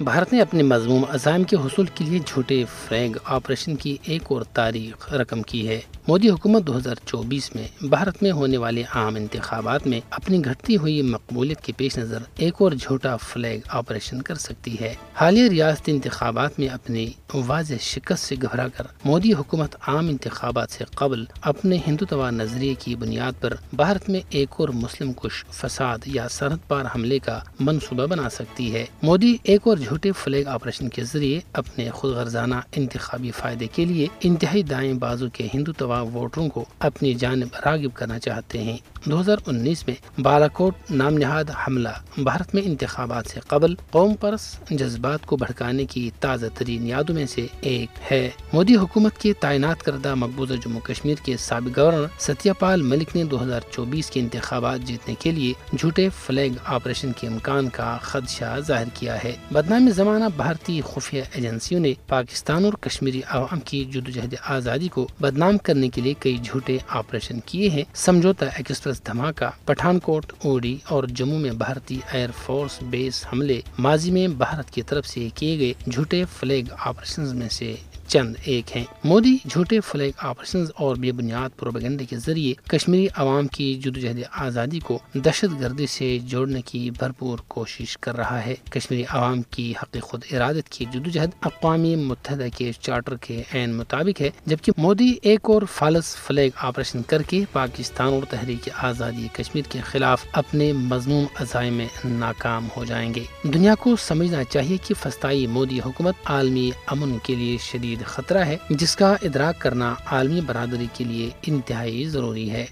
بھارت 0.00 0.32
نے 0.32 0.40
اپنے 0.40 0.62
مضموم 0.62 1.04
عزائم 1.08 1.42
کے 1.42 1.56
حصول 1.56 1.86
کے 1.86 2.04
لیے 2.04 2.18
جھوٹے 2.26 2.64
فلیگ 2.88 3.16
آپریشن 3.24 3.76
کی 3.76 3.96
ایک 4.02 4.22
اور 4.28 4.42
تاریخ 4.42 5.12
رقم 5.12 5.42
کی 5.42 5.68
ہے۔ 5.68 5.80
مودی 6.08 6.30
حکومت 6.30 6.66
دو 6.66 6.76
ہزار 6.76 6.94
چوبیس 7.06 7.54
میں 7.54 7.84
بھارت 7.84 8.22
میں 8.22 8.30
ہونے 8.30 8.56
والے 8.56 8.82
عام 8.94 9.14
انتخابات 9.14 9.86
میں 9.86 10.00
اپنی 10.10 10.44
گھٹتی 10.44 10.76
ہوئی 10.76 11.02
مقبولیت 11.02 11.60
کے 11.60 11.72
پیش 11.76 11.98
نظر 11.98 12.18
ایک 12.36 12.54
اور 12.58 12.72
جھوٹا 12.72 13.16
فلیگ 13.16 13.60
آپریشن 13.68 14.22
کر 14.22 14.34
سکتی 14.34 14.76
ہے۔ 14.80 14.94
حالیہ 15.14 15.48
ریاستی 15.48 15.92
انتخابات 15.92 16.58
میں 16.58 16.68
اپنی 16.68 17.10
واضح 17.34 17.74
شکست 17.80 18.24
سے 18.24 18.34
گھبرا 18.42 18.68
کر 18.68 18.84
مودی 19.04 19.32
حکومت 19.32 19.76
عام 19.86 20.08
انتخابات 20.08 20.70
سے 20.70 20.84
قبل 20.94 21.24
اپنے 21.42 21.78
ہندوتوا 21.86 22.30
نظریے 22.30 22.74
کی 22.74 22.94
بنیاد 22.94 23.32
پر 23.40 23.52
بھارت 23.72 24.08
میں 24.08 24.20
ایک 24.30 24.48
اور 24.56 24.68
مسلم 24.68 25.12
کش 25.12 25.44
فساد 25.50 25.98
یا 26.06 26.28
سرحد 26.28 26.68
پار 26.68 26.84
حملے 26.94 27.18
کا 27.18 27.38
منصوبہ 27.60 28.06
بنا 28.06 28.30
سکتی 28.30 28.74
ہے۔ 28.74 28.86
مودی 29.02 29.36
ایک 29.42 29.60
اور 29.64 29.76
جھوٹے 29.90 30.12
فلیگ 30.12 30.46
آپریشن 30.46 30.88
کے 30.88 31.04
ذریعے 31.04 31.40
اپنے 31.52 31.90
خود 31.90 32.14
غرضانہ 32.14 32.54
انتخابی 32.76 33.30
فائدے 33.30 33.66
کے 33.66 33.84
لیے 33.84 34.06
انتہائی 34.20 34.62
دائیں 34.62 34.92
بازو 34.94 35.26
کے 35.32 35.48
ہندوتوا 35.54 36.00
ووٹروں 36.00 36.48
کو 36.48 36.64
اپنی 36.78 37.14
جانب 37.14 37.48
راغب 37.64 37.96
کرنا 37.96 38.18
چاہتے 38.18 38.62
ہیں۔ 38.62 38.76
دو 39.04 39.20
ہزار 39.20 39.36
انیس 39.46 39.88
میں 39.88 40.20
بالاکوٹ 40.20 40.74
نام 40.90 41.14
نہاد 41.14 41.44
حملہ 41.66 41.88
بھارت 42.18 42.54
میں 42.54 42.62
انتخابات 42.64 43.26
سے 43.26 43.40
قبل 43.40 43.74
قوم 43.90 44.14
پرس 44.14 44.56
جذبات 44.70 45.26
کو 45.26 45.36
بھڑکانے 45.36 45.84
کی 45.84 46.10
تازہ 46.20 46.46
ترین 46.54 46.86
یادوں 46.86 47.14
میں 47.14 47.26
سے 47.26 47.46
ایک 47.60 48.12
ہے۔ 48.12 48.30
مودی 48.52 48.76
حکومت 48.76 49.18
کے 49.18 49.32
تعینات 49.32 49.82
کردہ 49.82 50.14
مقبوضہ 50.14 50.54
جموں 50.54 50.80
کشمیر 50.80 51.14
کے 51.24 51.36
سابق 51.36 51.78
گورنر 51.78 52.06
ستیہ 52.18 52.52
پال 52.58 52.82
ملک 52.82 53.16
نے 53.16 53.24
دو 53.24 53.42
ہزار 53.42 53.60
چوبیس 53.70 54.10
کے 54.10 54.20
انتخابات 54.20 54.80
جیتنے 54.80 55.14
کے 55.18 55.30
لیے 55.30 55.52
جھوٹے 55.78 56.08
فلیگ 56.26 56.52
آپریشن 56.64 57.12
کے 57.20 57.26
امکان 57.26 57.68
کا 57.68 57.96
خدشہ 58.00 58.58
ظاہر 58.60 58.86
کیا 58.94 59.24
ہے۔ 59.24 59.32
بدنامی 59.80 59.92
زمانہ 59.92 60.24
بھارتی 60.36 60.80
خفیہ 60.84 61.22
ایجنسیوں 61.34 61.80
نے 61.80 61.92
پاکستان 62.08 62.64
اور 62.64 62.72
کشمیری 62.72 63.20
عوام 63.28 63.60
کی 63.60 63.84
جدوجہد 63.84 64.34
آزادی 64.44 64.88
کو 64.88 65.08
بدنام 65.20 65.58
کرنے 65.58 65.88
کے 65.88 66.00
لیے 66.00 66.14
کئی 66.18 66.36
جھوٹے 66.42 66.78
آپریشن 66.88 67.40
کیے 67.40 67.70
ہیں۔ 67.70 67.82
سمجھوتا 67.94 68.46
ایکسپریس 68.46 69.06
دھماکہ، 69.06 69.66
پٹھان 69.66 69.98
کوٹ 69.98 70.32
اوڑی 70.44 70.76
اور 70.88 71.04
جموں 71.04 71.38
میں 71.38 71.50
بھارتی 71.50 71.98
ایئر 72.12 72.28
فورس 72.46 72.82
بیس 72.82 73.24
حملے 73.32 73.60
ماضی 73.78 74.10
میں 74.10 74.28
بھارت 74.28 74.70
کی 74.70 74.82
طرف 74.82 75.06
سے 75.06 75.28
کیے 75.34 75.58
گئے 75.58 75.90
جھوٹے 75.90 76.24
فلیگ 76.38 76.64
آپریشن 76.78 77.36
میں 77.36 77.48
سے 77.48 77.74
چند 78.06 78.34
ایک 78.44 78.76
ہیں۔ 78.76 78.84
مودی 79.04 79.36
جھوٹے 79.50 79.80
فلیگ 79.80 80.12
آپریشن 80.18 80.64
اور 80.76 80.96
بے 80.96 81.12
بنیاد 81.12 81.58
پروپیگنڈے 81.58 82.04
کے 82.04 82.16
ذریعے 82.16 82.54
کشمیری 82.68 83.06
عوام 83.16 83.46
کی 83.46 83.74
جدوجہد 83.74 84.18
آزادی 84.32 84.78
کو 84.78 84.98
دہشت 85.14 85.60
گردی 85.60 85.86
سے 85.86 86.18
جوڑنے 86.22 86.62
کی 86.62 86.90
بھرپور 86.90 87.38
کوشش 87.48 87.98
کر 87.98 88.16
رہا 88.16 88.46
ہے۔ 88.46 88.54
کشمیری 88.70 89.04
عوام 89.08 89.42
کی 89.42 89.69
کی 89.70 89.76
حق 89.82 89.96
خود 90.02 90.24
ارادت 90.32 90.68
کی 90.68 90.84
جدوجہد 90.84 91.30
اقوام 91.40 91.82
متحدہ 91.82 92.46
کے 92.56 92.72
چارٹر 92.80 93.16
کے 93.16 93.42
عین 93.54 93.74
مطابق 93.74 94.20
ہے، 94.20 94.30
جبکہ 94.46 94.72
مودی 94.78 95.14
ایک 95.22 95.40
اور 95.42 95.62
فالس 95.72 96.16
فلیگ 96.16 96.50
آپریشن 96.56 97.02
کر 97.02 97.22
کے 97.22 97.44
پاکستان 97.52 98.08
اور 98.08 98.22
تحریک 98.30 98.68
آزادی 98.76 99.28
کشمیر 99.32 99.62
کے 99.68 99.80
خلاف 99.80 100.24
اپنے 100.32 100.72
مضمون 100.72 101.24
عزائم 101.40 101.74
میں 101.74 101.86
ناکام 102.04 102.68
ہو 102.76 102.84
جائیں 102.84 103.14
گے۔ 103.14 103.24
دنیا 103.42 103.74
کو 103.74 103.96
سمجھنا 103.96 104.44
چاہیے 104.44 104.76
کہ 104.86 104.94
فسطائی 104.94 105.46
مودی 105.46 105.80
حکومت 105.80 106.14
عالمی 106.24 106.70
امن 106.86 107.16
کے 107.22 107.34
لیے 107.34 107.56
شدید 107.60 108.04
خطرہ 108.04 108.44
ہے، 108.44 108.56
جس 108.70 108.96
کا 108.96 109.14
ادراک 109.22 109.60
کرنا 109.60 109.94
عالمی 110.06 110.40
برادری 110.40 110.86
کے 110.92 111.04
لیے 111.04 111.30
انتہائی 111.46 112.04
ضروری 112.08 112.50
ہے۔ 112.50 112.66